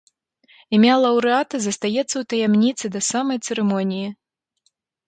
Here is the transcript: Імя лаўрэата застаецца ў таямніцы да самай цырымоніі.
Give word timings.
Імя 0.77 0.95
лаўрэата 1.03 1.55
застаецца 1.67 2.03
ў 2.17 2.23
таямніцы 2.35 2.85
да 2.99 3.07
самай 3.13 3.37
цырымоніі. 3.47 4.07